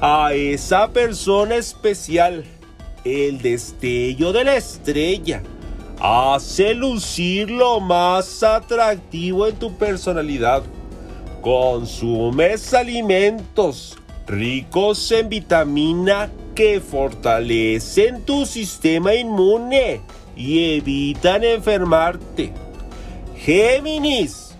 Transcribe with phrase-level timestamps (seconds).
[0.00, 2.44] a esa persona especial.
[3.04, 5.42] El destello de la estrella
[6.00, 10.62] hace lucir lo más atractivo en tu personalidad.
[11.42, 20.00] Consumes alimentos ricos en vitamina que fortalecen tu sistema inmune
[20.36, 22.52] y evitan enfermarte.
[23.36, 24.53] Géminis,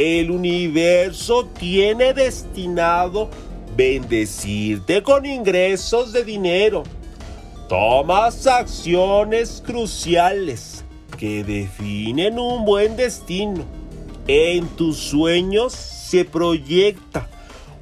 [0.00, 3.28] el universo tiene destinado
[3.76, 6.84] bendecirte con ingresos de dinero.
[7.68, 10.86] Tomas acciones cruciales
[11.18, 13.62] que definen un buen destino.
[14.26, 17.28] En tus sueños se proyecta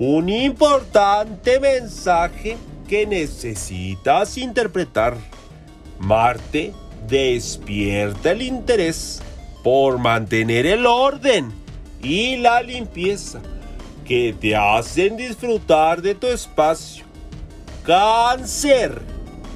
[0.00, 2.56] un importante mensaje
[2.88, 5.16] que necesitas interpretar.
[6.00, 6.72] Marte
[7.08, 9.22] despierta el interés
[9.62, 11.67] por mantener el orden
[12.02, 13.40] y la limpieza
[14.04, 17.04] que te hacen disfrutar de tu espacio.
[17.82, 19.02] Cáncer,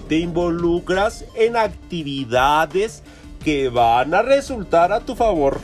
[0.08, 3.02] te involucras en actividades
[3.44, 5.60] que van a resultar a tu favor.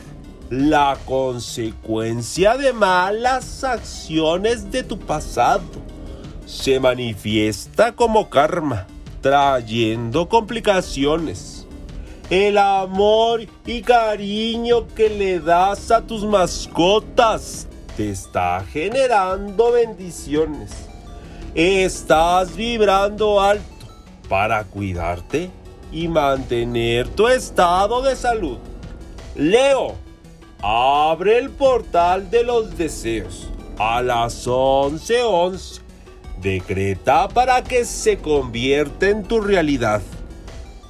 [0.51, 5.65] La consecuencia de malas acciones de tu pasado
[6.47, 8.87] se manifiesta como karma,
[9.21, 11.58] trayendo complicaciones
[12.31, 17.67] el amor y cariño que le das a tus mascotas
[17.99, 20.71] te está generando bendiciones.
[21.53, 23.89] Estás vibrando alto
[24.29, 25.51] para cuidarte
[25.91, 28.59] y mantener tu estado de salud.
[29.35, 29.97] Leo,
[30.63, 35.81] abre el portal de los deseos a las 11:11.
[36.41, 40.03] Decreta para que se convierta en tu realidad.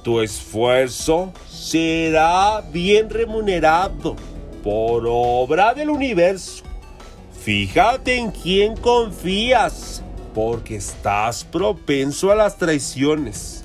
[0.09, 4.15] Tu esfuerzo será bien remunerado
[4.63, 6.63] por obra del universo.
[7.43, 10.01] Fíjate en quién confías,
[10.33, 13.63] porque estás propenso a las traiciones.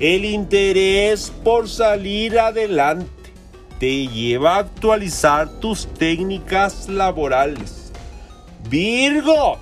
[0.00, 3.32] El interés por salir adelante
[3.78, 7.92] te lleva a actualizar tus técnicas laborales.
[8.68, 9.58] Virgo,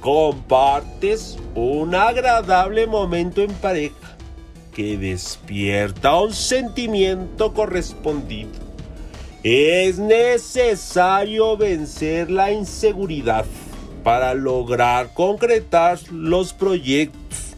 [0.00, 4.05] compartes un agradable momento en pareja
[4.76, 8.50] que despierta un sentimiento correspondido.
[9.42, 13.46] Es necesario vencer la inseguridad
[14.04, 17.54] para lograr concretar los proyectos.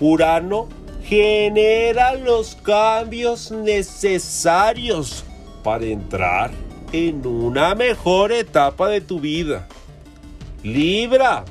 [0.00, 0.66] Urano
[1.04, 5.24] genera los cambios necesarios
[5.62, 6.52] para entrar
[6.90, 9.68] en una mejor etapa de tu vida.
[10.62, 11.44] Libra,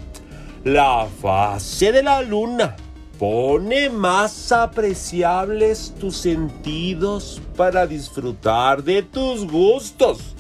[0.64, 2.76] la fase de la luna
[3.20, 10.36] Pone más apreciables tus sentidos para disfrutar de tus gustos.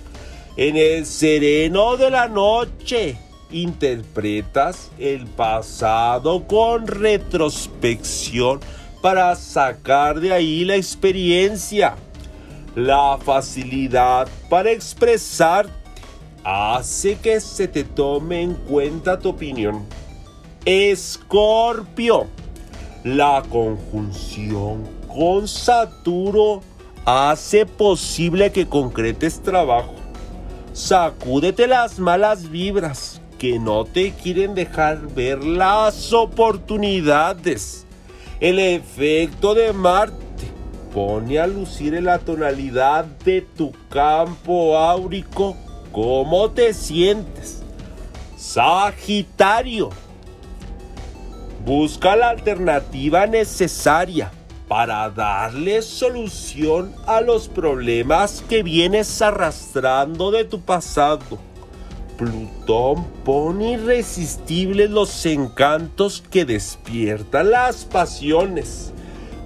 [0.57, 3.18] En el sereno de la noche
[3.50, 8.60] interpretas el pasado con retrospección
[9.01, 11.95] para sacar de ahí la experiencia.
[12.75, 15.72] La facilidad para expresarte
[16.44, 19.86] hace que se te tome en cuenta tu opinión.
[20.66, 22.27] Escorpio
[23.05, 26.63] la conjunción con Saturno
[27.05, 29.93] hace posible que concretes trabajo.
[30.73, 37.85] Sacúdete las malas vibras que no te quieren dejar ver las oportunidades.
[38.39, 40.15] El efecto de Marte
[40.91, 45.55] pone a lucir en la tonalidad de tu campo áurico
[45.91, 47.61] cómo te sientes.
[48.35, 49.91] Sagitario.
[51.65, 54.31] Busca la alternativa necesaria
[54.67, 61.39] para darle solución a los problemas que vienes arrastrando de tu pasado.
[62.19, 68.94] Plutón pone irresistibles los encantos que despiertan las pasiones.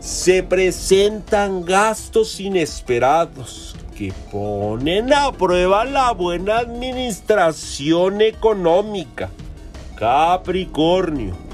[0.01, 9.29] Se presentan gastos inesperados que ponen a prueba la buena administración económica.
[9.95, 11.48] Capricornio,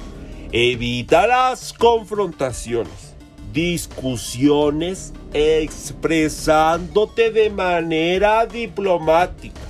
[0.51, 3.15] evita las confrontaciones
[3.55, 9.61] discusiones expresándote de manera diplomática.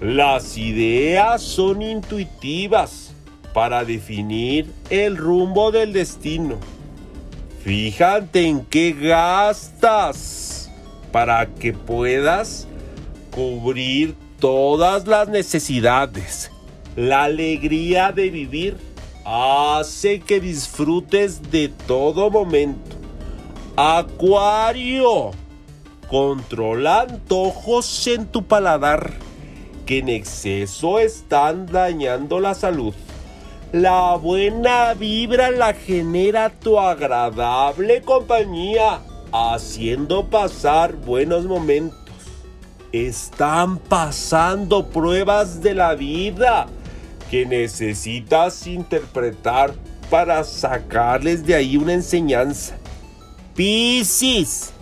[0.00, 3.12] Las ideas son intuitivas
[3.52, 6.56] para definir el rumbo del destino.
[7.62, 10.70] Fíjate en qué gastas
[11.12, 12.66] para que puedas
[13.30, 16.50] cubrir todas las necesidades.
[16.96, 18.78] La alegría de vivir
[19.24, 22.96] hace que disfrutes de todo momento.
[23.76, 25.30] Acuario.
[26.08, 29.12] Controla antojos en tu paladar
[29.86, 32.94] que en exceso están dañando la salud.
[33.72, 39.00] La buena vibra la genera tu agradable compañía,
[39.32, 41.98] haciendo pasar buenos momentos.
[42.90, 46.66] Están pasando pruebas de la vida
[47.30, 49.72] que necesitas interpretar
[50.10, 52.76] para sacarles de ahí una enseñanza.
[53.54, 54.72] Piscis,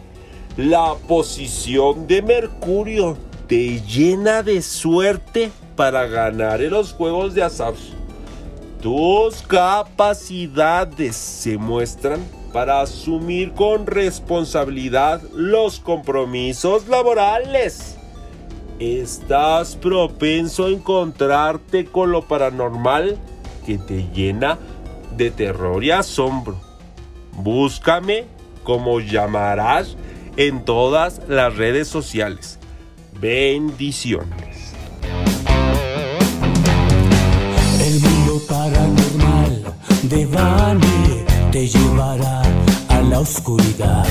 [0.56, 7.74] la posición de Mercurio te llena de suerte para ganar en los juegos de azar.
[8.80, 12.20] Tus capacidades se muestran
[12.52, 17.98] para asumir con responsabilidad los compromisos laborales.
[18.78, 23.18] Estás propenso a encontrarte con lo paranormal
[23.66, 24.56] que te llena
[25.16, 26.60] de terror y asombro.
[27.32, 28.26] Búscame
[28.62, 29.96] como llamarás
[30.36, 32.60] en todas las redes sociales.
[33.20, 34.74] Bendiciones.
[37.80, 39.74] El mundo paranormal
[40.04, 42.42] de Bani te llevará
[42.88, 44.06] a la oscuridad.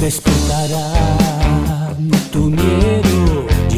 [0.00, 1.22] Despertará
[2.32, 3.01] tu miedo,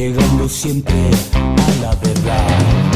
[0.08, 0.94] llegando siempre
[1.34, 2.93] a la verdad.